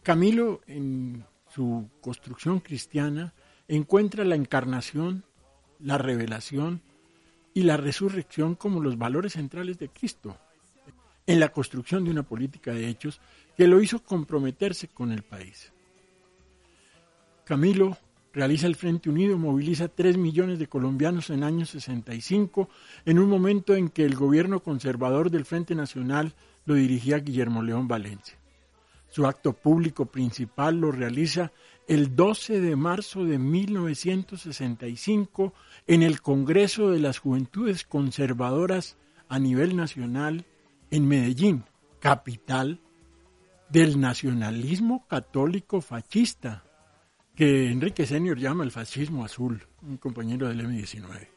Camilo, 0.03 0.61
en 0.67 1.25
su 1.49 1.89
construcción 2.01 2.61
cristiana, 2.61 3.35
encuentra 3.69 4.25
la 4.25 4.35
encarnación, 4.35 5.25
la 5.79 5.99
revelación 5.99 6.83
y 7.55 7.63
la 7.63 7.77
resurrección 7.77 8.55
como 8.55 8.81
los 8.81 8.99
valores 8.99 9.35
centrales 9.35 9.79
de 9.79 9.89
Cristo, 9.89 10.37
en 11.27 11.41
la 11.41 11.51
construcción 11.51 12.05
de 12.05 12.11
una 12.11 12.23
política 12.23 12.73
de 12.73 12.89
hechos 12.89 13.21
que 13.57 13.67
lo 13.67 13.83
hizo 13.83 14.03
comprometerse 14.03 14.89
con 14.89 15.13
el 15.13 15.23
país. 15.23 15.73
Camilo 17.45 17.97
realiza 18.33 18.67
el 18.67 18.77
Frente 18.77 19.09
Unido, 19.09 19.39
moviliza 19.39 19.89
3 19.89 20.19
millones 20.19 20.59
de 20.59 20.67
colombianos 20.67 21.31
en 21.31 21.43
año 21.43 21.65
65, 21.65 22.69
en 23.07 23.19
un 23.19 23.31
momento 23.31 23.75
en 23.75 23.89
que 23.89 24.05
el 24.05 24.15
gobierno 24.15 24.61
conservador 24.61 25.31
del 25.31 25.47
Frente 25.47 25.75
Nacional 25.75 26.35
lo 26.67 26.75
dirigía 26.75 27.19
Guillermo 27.19 27.63
León 27.63 27.89
Valencia. 27.89 28.37
Su 29.09 29.27
acto 29.27 29.55
público 29.55 30.05
principal 30.07 30.79
lo 30.79 30.93
realiza 30.93 31.51
el 31.89 32.15
12 32.15 32.61
de 32.61 32.77
marzo 32.77 33.25
de 33.25 33.39
1965 33.39 35.55
en 35.87 36.03
el 36.03 36.21
Congreso 36.21 36.91
de 36.91 36.99
las 36.99 37.19
Juventudes 37.19 37.85
Conservadoras 37.85 38.99
a 39.29 39.39
nivel 39.39 39.77
nacional 39.77 40.45
en 40.97 41.07
Medellín, 41.07 41.65
capital 42.01 42.81
del 43.69 44.01
nacionalismo 44.01 45.07
católico 45.07 45.83
fascista, 45.83 46.65
que 47.35 47.71
Enrique 47.71 48.07
Senior 48.07 48.39
llama 48.39 48.65
el 48.65 48.71
fascismo 48.71 49.23
azul, 49.23 49.63
un 49.83 49.99
compañero 49.99 50.49
del 50.49 50.67
M19. 50.67 51.29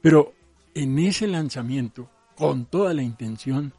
Pero 0.00 0.32
en 0.74 0.96
ese 1.00 1.26
lanzamiento, 1.26 2.08
con 2.36 2.66
toda 2.66 2.94
la 2.94 3.02
intención 3.02 3.72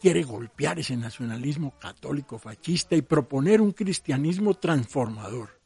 quiere 0.00 0.24
golpear 0.24 0.80
ese 0.80 0.96
nacionalismo 0.96 1.78
católico 1.78 2.38
fascista 2.38 2.96
y 2.96 3.02
proponer 3.02 3.60
un 3.60 3.70
cristianismo 3.70 4.54
transformador. 4.54 5.60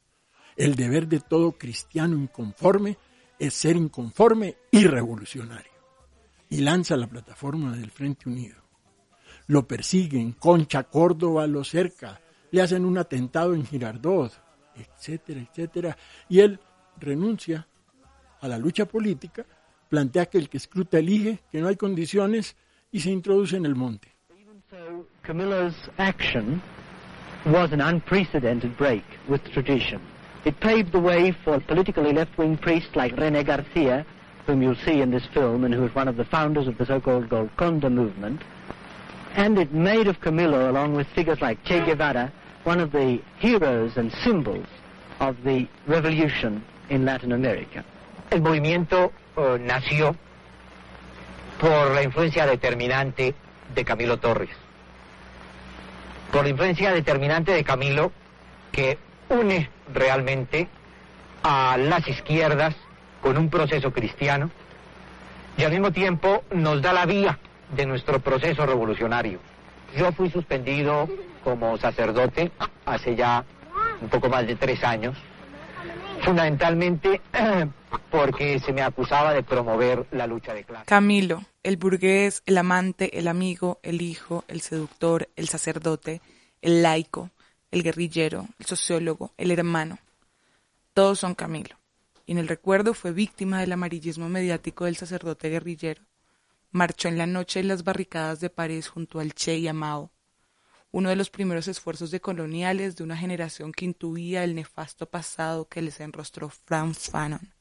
El 0.56 0.75
deber 0.75 1.08
de 1.08 1.20
todo 1.20 1.52
cristiano 1.52 2.16
inconforme 2.16 2.98
es 3.38 3.54
ser 3.54 3.76
inconforme 3.76 4.56
y 4.70 4.84
revolucionario. 4.84 5.77
Y 6.50 6.61
lanza 6.61 6.97
la 6.97 7.07
plataforma 7.07 7.76
del 7.76 7.90
Frente 7.90 8.28
Unido. 8.28 8.57
Lo 9.49 9.67
persiguen, 9.67 10.33
Concha, 10.33 10.85
Córdoba 10.85 11.47
lo 11.47 11.64
cerca, 11.64 12.21
le 12.50 12.62
hacen 12.62 12.85
un 12.85 12.99
atentado 12.99 13.55
en 13.55 13.67
Girardot, 13.67 14.33
etcétera, 14.76 15.40
etcétera. 15.40 15.97
Y 16.28 16.40
él 16.40 16.59
renuncia 16.99 17.67
a 18.40 18.49
la 18.49 18.59
lucha 18.59 18.87
política, 18.87 19.45
plantea 19.88 20.26
que 20.26 20.38
el 20.38 20.49
que 20.49 20.59
escruta 20.59 20.99
elige, 20.99 21.40
que 21.50 21.61
no 21.61 21.69
hay 21.69 21.76
condiciones 21.76 22.57
y 22.90 23.00
se 23.00 23.11
introduce 23.11 23.57
en 23.57 23.67
el 23.67 23.75
monte. 23.75 24.14
Action 25.99 26.62
was 27.47 27.73
an 27.73 27.81
unprecedented 27.81 28.76
break 28.76 29.05
with 29.28 29.40
tradition. 29.52 30.00
It 30.45 30.59
paved 30.61 30.93
the 30.93 31.00
way 31.00 31.33
for 31.45 31.61
politically 31.61 32.12
left-wing 32.12 32.57
priests 32.59 32.95
like 32.95 33.14
René 33.17 33.45
Garcia, 33.45 34.07
whom 34.49 34.62
you'll 34.62 34.75
see 34.76 35.02
in 35.02 35.11
this 35.11 35.26
film 35.26 35.62
and 35.62 35.75
who 35.75 35.85
is 35.85 35.95
one 35.95 36.09
of 36.09 36.17
the 36.17 36.25
founders 36.25 36.67
of 36.67 36.78
the 36.78 36.87
so-called 36.87 37.28
Golconda 37.28 37.90
movement. 37.90 38.40
And 39.37 39.59
it 39.59 39.75
made 39.75 40.09
of 40.09 40.23
Camilo, 40.23 40.71
along 40.71 40.95
with 40.95 41.07
figures 41.09 41.43
like 41.43 41.62
Che 41.64 41.85
Guevara, 41.85 42.33
one 42.64 42.81
of 42.81 42.90
the 42.90 43.21
heroes 43.38 43.99
and 43.99 44.11
symbols 44.25 44.67
of 45.21 45.37
the 45.45 45.69
revolution 45.87 46.64
in 46.88 47.05
Latin 47.05 47.33
America. 47.33 47.85
El 48.31 48.40
movimiento 48.40 49.12
uh, 49.37 49.59
nació 49.59 50.17
por 51.61 51.90
la 51.93 52.02
influencia 52.02 52.47
determinante 52.47 53.35
de 53.75 53.85
Camilo 53.85 54.17
Torres. 54.17 54.50
Por 56.33 56.45
la 56.45 56.49
influencia 56.49 56.95
determinante 56.95 57.52
de 57.52 57.64
Camilo 57.64 58.12
que 58.73 58.97
une 59.28 59.69
realmente 59.93 60.69
a 61.43 61.76
las 61.76 62.09
izquierdas 62.09 62.75
con 63.22 63.37
un 63.37 63.48
proceso 63.50 63.92
cristiano 63.92 64.50
y 65.56 65.64
al 65.64 65.72
mismo 65.72 65.92
tiempo 65.92 66.44
nos 66.52 66.80
da 66.80 66.92
la 66.92 67.06
vía 67.06 67.38
de 67.75 67.87
nuestro 67.87 68.20
proceso 68.20 68.64
revolucionario. 68.64 69.40
Yo 69.96 70.12
fui 70.12 70.30
suspendido 70.30 71.08
como 71.42 71.76
sacerdote 71.78 72.52
hace 72.84 73.16
ya 73.16 73.44
un 74.00 74.08
poco 74.08 74.28
más 74.28 74.46
de 74.46 74.54
tres 74.54 74.82
años, 74.84 75.16
fundamentalmente 76.22 77.20
porque 78.10 78.58
se 78.60 78.72
me 78.72 78.82
acusaba 78.82 79.32
de 79.32 79.42
promover 79.42 80.06
la 80.12 80.26
lucha 80.26 80.54
de 80.54 80.64
clases. 80.64 80.87
Camilo, 80.87 81.44
el 81.62 81.76
burgués, 81.76 82.42
el 82.46 82.58
amante, 82.58 83.18
el 83.18 83.28
amigo, 83.28 83.80
el 83.82 84.02
hijo, 84.02 84.44
el 84.48 84.60
seductor, 84.60 85.28
el 85.37 85.48
sacerdote, 85.48 86.20
el 86.62 86.82
laico, 86.82 87.30
el 87.70 87.82
guerrillero, 87.82 88.46
el 88.58 88.66
sociólogo, 88.66 89.32
el 89.37 89.50
hermano. 89.50 89.98
Todos 90.94 91.18
son 91.18 91.34
Camilo. 91.34 91.77
Y 92.28 92.32
en 92.32 92.37
el 92.38 92.47
recuerdo 92.47 92.92
fue 92.92 93.12
víctima 93.12 93.61
del 93.61 93.73
amarillismo 93.73 94.28
mediático 94.28 94.85
del 94.85 94.97
sacerdote 94.97 95.49
guerrillero. 95.49 96.02
Marchó 96.70 97.08
en 97.08 97.16
la 97.16 97.26
noche 97.26 97.58
en 97.58 97.68
las 97.68 97.85
barricadas 97.85 98.38
de 98.40 98.50
París 98.50 98.87
junto 98.87 99.18
al 99.18 99.32
Che 99.32 99.56
y 99.56 99.66
a 99.66 99.73
Mao. 99.73 100.12
Uno 100.90 101.08
de 101.08 101.16
los 101.16 101.30
primeros 101.30 101.68
esfuerzos 101.68 102.11
de 102.11 102.20
coloniales 102.20 102.97
de 102.97 103.04
una 103.04 103.16
generación 103.16 103.73
que 103.73 103.87
intuía 103.87 104.44
el 104.44 104.54
nefasto 104.54 105.08
pasado 105.08 105.68
que 105.68 105.80
les 105.80 106.00
enrostró 106.00 106.50
Franz 106.50 107.08
Fanon. 107.08 107.54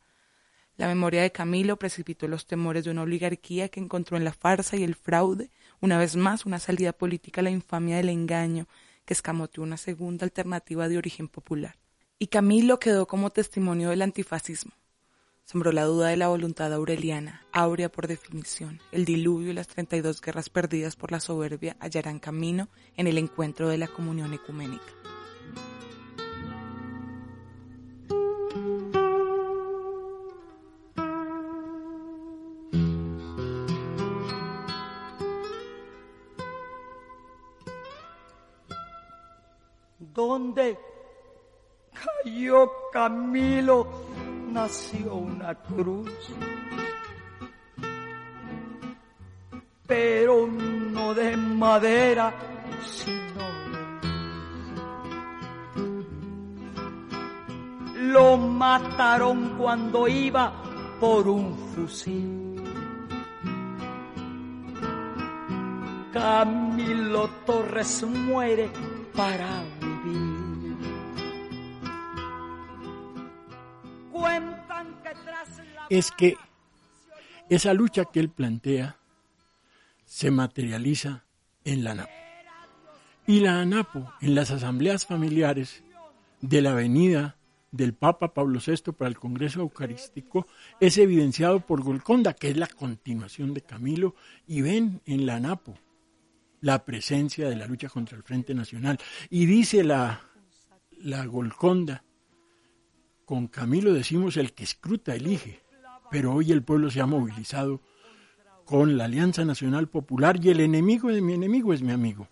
La 0.75 0.87
memoria 0.87 1.21
de 1.21 1.31
Camilo 1.31 1.79
precipitó 1.79 2.27
los 2.27 2.45
temores 2.45 2.83
de 2.83 2.91
una 2.91 3.03
oligarquía 3.03 3.69
que 3.69 3.79
encontró 3.79 4.17
en 4.17 4.25
la 4.25 4.33
farsa 4.33 4.75
y 4.75 4.83
el 4.83 4.95
fraude, 4.95 5.49
una 5.79 5.97
vez 5.97 6.17
más, 6.17 6.45
una 6.45 6.59
salida 6.59 6.91
política 6.91 7.39
a 7.39 7.45
la 7.45 7.51
infamia 7.51 7.95
del 7.95 8.09
engaño 8.09 8.67
que 9.05 9.13
escamoteó 9.13 9.63
una 9.63 9.77
segunda 9.77 10.25
alternativa 10.25 10.89
de 10.89 10.97
origen 10.97 11.29
popular. 11.29 11.77
Y 12.19 12.27
Camilo 12.27 12.79
quedó 12.79 13.05
como 13.05 13.29
testimonio 13.29 13.89
del 13.91 14.01
antifascismo. 14.01 14.71
Sembró 15.45 15.71
la 15.71 15.83
duda 15.83 16.07
de 16.07 16.17
la 16.17 16.27
voluntad 16.27 16.73
aureliana, 16.73 17.45
áurea 17.51 17.89
por 17.89 18.07
definición. 18.07 18.81
El 18.91 19.05
diluvio 19.05 19.51
y 19.51 19.53
las 19.53 19.67
32 19.67 20.19
guerras 20.19 20.49
perdidas 20.49 20.95
por 20.95 21.11
la 21.11 21.19
soberbia 21.19 21.77
hallarán 21.79 22.17
camino 22.19 22.69
en 22.95 23.05
el 23.05 23.19
encuentro 23.19 23.69
de 23.69 23.77
la 23.77 23.87
comunión 23.87 24.33
ecuménica. 24.33 24.83
Camilo, 42.97 43.87
nació 44.49 45.13
una 45.13 45.53
cruz. 45.53 46.09
Pero 49.85 50.47
no 50.47 51.13
de 51.13 51.37
madera, 51.37 52.33
sino. 52.83 53.45
Lo 57.97 58.35
mataron 58.35 59.55
cuando 59.59 60.07
iba 60.07 60.51
por 60.99 61.27
un 61.27 61.55
fusil. 61.75 62.55
Camilo 66.11 67.29
Torres 67.45 68.03
muere 68.07 68.71
para 69.15 69.76
Es 75.89 76.11
que 76.11 76.35
esa 77.49 77.73
lucha 77.73 78.05
que 78.05 78.19
él 78.19 78.29
plantea 78.29 78.97
se 80.05 80.31
materializa 80.31 81.25
en 81.63 81.83
la 81.83 81.91
ANAPO. 81.91 82.11
Y 83.27 83.39
la 83.41 83.61
ANAPO, 83.61 84.13
en 84.21 84.35
las 84.35 84.51
asambleas 84.51 85.05
familiares 85.05 85.83
de 86.41 86.61
la 86.61 86.71
avenida 86.71 87.37
del 87.71 87.93
Papa 87.93 88.33
Pablo 88.33 88.59
VI 88.65 88.93
para 88.93 89.09
el 89.09 89.17
Congreso 89.17 89.59
Eucarístico, 89.59 90.47
es 90.79 90.97
evidenciado 90.97 91.59
por 91.59 91.83
Golconda, 91.83 92.33
que 92.33 92.49
es 92.49 92.57
la 92.57 92.67
continuación 92.67 93.53
de 93.53 93.61
Camilo, 93.61 94.15
y 94.47 94.61
ven 94.61 95.01
en 95.05 95.25
la 95.25 95.35
ANAPO 95.35 95.77
la 96.61 96.85
presencia 96.85 97.49
de 97.49 97.55
la 97.55 97.67
lucha 97.67 97.89
contra 97.89 98.17
el 98.17 98.23
Frente 98.23 98.53
Nacional. 98.53 98.97
Y 99.29 99.45
dice 99.45 99.83
la, 99.83 100.21
la 101.01 101.25
Golconda, 101.25 102.03
con 103.25 103.47
Camilo 103.47 103.93
decimos 103.93 104.37
el 104.37 104.53
que 104.53 104.63
escruta 104.63 105.13
elige, 105.13 105.61
pero 106.11 106.33
hoy 106.33 106.51
el 106.51 106.63
pueblo 106.63 106.89
se 106.89 107.01
ha 107.01 107.05
movilizado 107.05 107.81
con 108.65 108.97
la 108.97 109.05
Alianza 109.05 109.45
Nacional 109.45 109.87
Popular 109.87 110.39
y 110.43 110.49
el 110.49 110.59
enemigo 110.59 111.09
de 111.09 111.21
mi 111.21 111.33
enemigo 111.33 111.73
es 111.73 111.81
mi 111.81 111.91
amigo. 111.91 112.27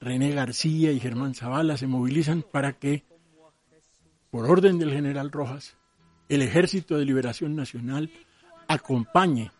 René 0.00 0.32
García 0.32 0.92
y 0.92 1.00
Germán 1.00 1.34
Zavala 1.34 1.76
se 1.76 1.86
movilizan 1.86 2.42
para 2.42 2.72
que, 2.74 3.04
por 4.30 4.48
orden 4.50 4.78
del 4.78 4.92
general 4.92 5.30
Rojas, 5.30 5.76
el 6.28 6.42
Ejército 6.42 6.96
de 6.96 7.04
Liberación 7.04 7.56
Nacional 7.56 8.10
acompañe 8.66 9.50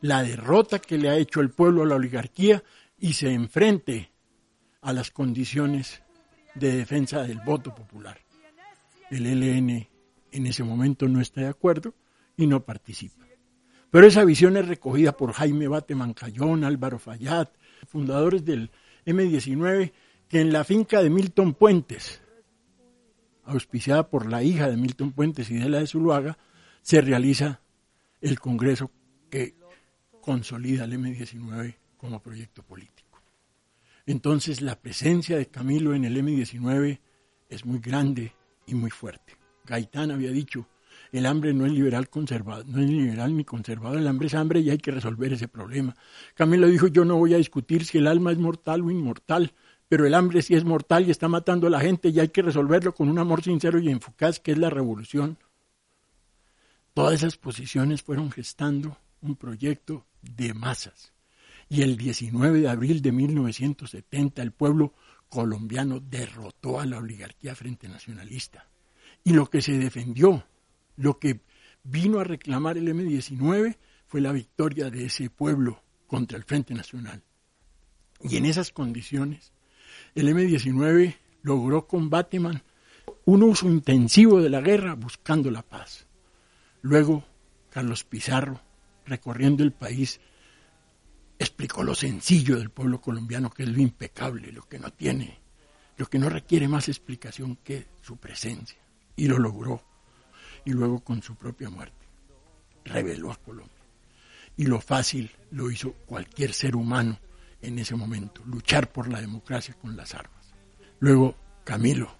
la 0.00 0.22
derrota 0.22 0.78
que 0.78 0.98
le 0.98 1.10
ha 1.10 1.16
hecho 1.16 1.40
el 1.40 1.50
pueblo 1.50 1.82
a 1.82 1.86
la 1.86 1.96
oligarquía 1.96 2.62
y 2.98 3.14
se 3.14 3.32
enfrente 3.32 4.10
a 4.80 4.92
las 4.92 5.10
condiciones 5.10 6.02
de 6.54 6.76
defensa 6.76 7.22
del 7.22 7.40
voto 7.40 7.74
popular. 7.74 8.18
El 9.10 9.26
ELN 9.26 9.88
en 10.32 10.46
ese 10.46 10.64
momento 10.64 11.08
no 11.08 11.20
está 11.20 11.42
de 11.42 11.48
acuerdo 11.48 11.94
y 12.36 12.46
no 12.46 12.64
participa. 12.64 13.24
Pero 13.90 14.06
esa 14.06 14.24
visión 14.24 14.56
es 14.56 14.66
recogida 14.66 15.16
por 15.16 15.32
Jaime 15.32 15.68
Bate 15.68 15.94
Mancayón, 15.94 16.64
Álvaro 16.64 16.98
Fayad, 16.98 17.48
fundadores 17.86 18.44
del 18.44 18.70
M19, 19.06 19.92
que 20.28 20.40
en 20.40 20.52
la 20.52 20.64
finca 20.64 21.02
de 21.02 21.10
Milton 21.10 21.54
Puentes, 21.54 22.20
auspiciada 23.44 24.08
por 24.08 24.28
la 24.28 24.42
hija 24.42 24.68
de 24.68 24.76
Milton 24.76 25.12
Puentes 25.12 25.50
y 25.50 25.58
de 25.58 25.68
la 25.68 25.78
de 25.78 25.86
Zuluaga, 25.86 26.36
se 26.82 27.00
realiza 27.00 27.60
el 28.20 28.40
Congreso 28.40 28.90
que 29.30 29.54
consolida 30.20 30.84
el 30.84 30.94
M19 30.94 31.76
como 31.96 32.20
proyecto 32.20 32.62
político. 32.62 33.22
Entonces 34.06 34.60
la 34.60 34.80
presencia 34.80 35.36
de 35.36 35.46
Camilo 35.46 35.94
en 35.94 36.04
el 36.04 36.16
M19 36.16 36.98
es 37.48 37.64
muy 37.64 37.78
grande 37.78 38.34
y 38.66 38.74
muy 38.74 38.90
fuerte. 38.90 39.36
Gaitán 39.64 40.10
había 40.10 40.30
dicho, 40.30 40.66
el 41.18 41.26
hambre 41.26 41.54
no 41.54 41.64
es 41.64 41.72
liberal 41.72 42.08
conservado, 42.08 42.64
no 42.66 42.80
es 42.80 42.90
liberal 42.90 43.36
ni 43.36 43.44
conservador, 43.44 43.98
el 43.98 44.08
hambre 44.08 44.26
es 44.26 44.34
hambre 44.34 44.60
y 44.60 44.70
hay 44.70 44.78
que 44.78 44.90
resolver 44.90 45.32
ese 45.32 45.46
problema. 45.46 45.94
Camilo 46.34 46.66
dijo, 46.66 46.88
yo 46.88 47.04
no 47.04 47.16
voy 47.16 47.34
a 47.34 47.36
discutir 47.36 47.84
si 47.84 47.98
el 47.98 48.08
alma 48.08 48.32
es 48.32 48.38
mortal 48.38 48.82
o 48.82 48.90
inmortal, 48.90 49.52
pero 49.88 50.06
el 50.06 50.14
hambre 50.14 50.42
sí 50.42 50.54
es 50.54 50.64
mortal 50.64 51.06
y 51.06 51.12
está 51.12 51.28
matando 51.28 51.68
a 51.68 51.70
la 51.70 51.78
gente 51.78 52.08
y 52.08 52.18
hay 52.18 52.30
que 52.30 52.42
resolverlo 52.42 52.94
con 52.94 53.08
un 53.08 53.20
amor 53.20 53.44
sincero 53.44 53.78
y 53.78 53.90
enfocado 53.90 54.34
que 54.42 54.52
es 54.52 54.58
la 54.58 54.70
revolución. 54.70 55.38
Todas 56.94 57.14
esas 57.14 57.36
posiciones 57.36 58.02
fueron 58.02 58.32
gestando 58.32 58.96
un 59.20 59.36
proyecto 59.36 60.06
de 60.20 60.52
masas. 60.52 61.12
Y 61.68 61.82
el 61.82 61.96
19 61.96 62.60
de 62.60 62.68
abril 62.68 63.02
de 63.02 63.12
1970 63.12 64.42
el 64.42 64.52
pueblo 64.52 64.94
colombiano 65.28 66.00
derrotó 66.00 66.80
a 66.80 66.86
la 66.86 66.98
oligarquía 66.98 67.54
frente 67.54 67.88
nacionalista. 67.88 68.68
Y 69.22 69.32
lo 69.32 69.48
que 69.48 69.62
se 69.62 69.78
defendió, 69.78 70.44
lo 70.96 71.18
que 71.18 71.40
vino 71.82 72.20
a 72.20 72.24
reclamar 72.24 72.78
el 72.78 72.88
M-19 72.88 73.76
fue 74.06 74.20
la 74.20 74.32
victoria 74.32 74.90
de 74.90 75.06
ese 75.06 75.30
pueblo 75.30 75.82
contra 76.06 76.38
el 76.38 76.44
Frente 76.44 76.74
Nacional. 76.74 77.22
Y 78.22 78.36
en 78.36 78.46
esas 78.46 78.70
condiciones, 78.70 79.52
el 80.14 80.28
M-19 80.28 81.16
logró 81.42 81.86
con 81.86 82.10
Bateman 82.10 82.62
un 83.26 83.42
uso 83.42 83.68
intensivo 83.68 84.40
de 84.40 84.50
la 84.50 84.60
guerra 84.60 84.94
buscando 84.94 85.50
la 85.50 85.62
paz. 85.62 86.06
Luego, 86.82 87.24
Carlos 87.70 88.04
Pizarro, 88.04 88.60
recorriendo 89.06 89.62
el 89.62 89.72
país, 89.72 90.20
explicó 91.38 91.82
lo 91.82 91.94
sencillo 91.94 92.56
del 92.56 92.70
pueblo 92.70 93.00
colombiano, 93.00 93.50
que 93.50 93.64
es 93.64 93.68
lo 93.68 93.80
impecable, 93.80 94.52
lo 94.52 94.62
que 94.62 94.78
no 94.78 94.92
tiene, 94.92 95.38
lo 95.96 96.06
que 96.06 96.18
no 96.18 96.28
requiere 96.28 96.68
más 96.68 96.88
explicación 96.88 97.56
que 97.56 97.86
su 98.02 98.16
presencia. 98.16 98.78
Y 99.16 99.28
lo 99.28 99.38
logró. 99.38 99.82
Y 100.64 100.72
luego 100.72 101.00
con 101.00 101.22
su 101.22 101.34
propia 101.36 101.70
muerte, 101.70 102.06
reveló 102.84 103.32
a 103.32 103.36
Colombia. 103.36 103.74
Y 104.56 104.66
lo 104.66 104.80
fácil 104.80 105.30
lo 105.50 105.70
hizo 105.70 105.92
cualquier 106.06 106.52
ser 106.52 106.76
humano 106.76 107.18
en 107.60 107.78
ese 107.78 107.96
momento, 107.96 108.42
luchar 108.44 108.92
por 108.92 109.08
la 109.08 109.20
democracia 109.20 109.74
con 109.74 109.96
las 109.96 110.14
armas. 110.14 110.52
Luego 111.00 111.34
Camilo 111.64 112.14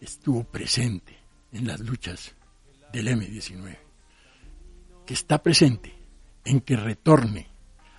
estuvo 0.00 0.44
presente 0.44 1.16
en 1.52 1.66
las 1.66 1.80
luchas 1.80 2.34
del 2.92 3.08
M-19, 3.08 3.78
que 5.04 5.14
está 5.14 5.42
presente 5.42 5.94
en 6.44 6.60
que 6.60 6.76
retorne 6.76 7.46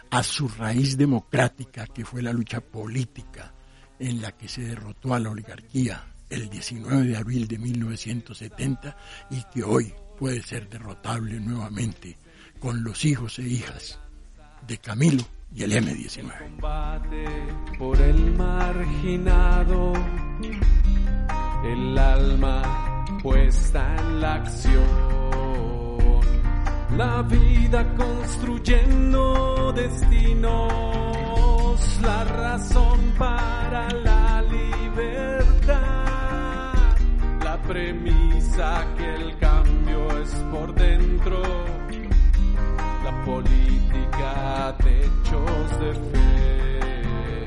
a 0.10 0.24
su 0.24 0.48
raíz 0.48 0.98
democrática, 0.98 1.86
que 1.88 2.06
fue 2.06 2.22
la 2.22 2.34
lucha 2.34 2.62
política 2.62 3.54
en 4.00 4.22
la 4.22 4.32
que 4.32 4.48
se 4.48 4.62
derrotó 4.62 5.14
a 5.14 5.20
la 5.20 5.30
oligarquía 5.30 6.14
el 6.30 6.50
19 6.50 7.08
de 7.08 7.18
abril 7.18 7.48
de 7.48 7.58
1970 7.58 8.98
y 9.30 9.44
que 9.54 9.64
hoy 9.64 9.94
puede 10.18 10.42
ser 10.42 10.68
derrotable 10.70 11.40
nuevamente 11.40 12.18
con 12.60 12.84
los 12.84 13.06
hijos 13.06 13.40
e 13.40 13.44
hijas 13.44 14.00
de 14.68 14.78
Camilo 14.78 15.24
y 15.54 15.64
el 15.64 15.72
M19. 15.72 16.38
Combate 16.40 17.26
por 17.78 18.00
el 18.02 18.34
marginado, 18.36 19.94
el 21.64 21.98
alma 21.98 23.06
puesta 23.22 23.96
en 23.98 24.22
la 24.22 24.36
acción. 24.36 25.18
La 26.98 27.22
vida 27.22 27.96
construyendo 27.96 29.72
destinos, 29.74 30.60
la 32.02 32.24
razón 32.24 33.14
para 33.18 33.90
la 33.92 34.17
premisa 37.68 38.88
que 38.98 39.14
el 39.16 39.38
cambio 39.40 40.22
es 40.22 40.30
por 40.52 40.74
dentro, 40.74 41.42
la 43.04 43.26
política 43.26 44.74
techos 44.78 45.80
de 45.82 45.94
fe, 46.12 47.46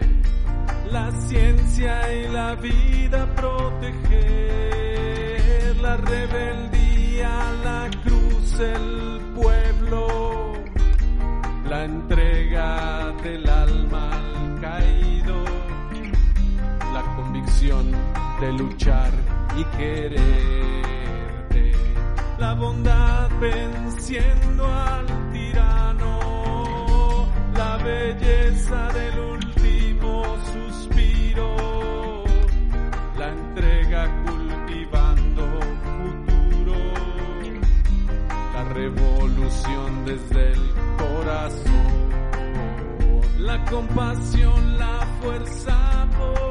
la 0.92 1.11
ciencia 1.12 2.12
y 2.12 2.28
la 2.28 2.54
vida 2.56 3.35
proteger, 3.35 4.20
la 5.80 5.96
rebeldía, 5.96 7.52
la 7.64 7.88
cruz, 8.04 8.61
el 8.61 9.22
pueblo, 9.35 10.52
la 11.66 11.85
entrega 11.85 13.12
del 13.22 13.48
alma 13.48 14.11
al 14.12 14.61
caído, 14.61 15.44
la 16.92 17.02
convicción 17.16 17.90
de 18.38 18.52
luchar 18.52 19.30
y 19.56 19.64
quererte, 19.76 21.72
la 22.38 22.54
bondad 22.54 23.28
venciendo 23.40 24.64
al 24.66 25.06
tirano, 25.32 27.26
la 27.54 27.76
belleza 27.78 28.88
del 28.92 29.18
último 29.18 30.36
suspiro, 30.52 32.24
la 33.18 33.28
entrega 33.28 34.24
cultivando 34.24 35.42
futuro, 35.98 36.76
la 38.54 38.64
revolución 38.64 40.04
desde 40.04 40.52
el 40.52 40.74
corazón, 40.96 42.10
la 43.38 43.64
compasión, 43.64 44.78
la 44.78 45.00
fuerza 45.20 46.06
popular, 46.10 46.49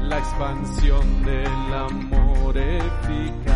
la 0.00 0.18
expansión 0.18 1.24
del 1.24 1.74
amor 1.74 2.56
eficaz. 2.56 3.51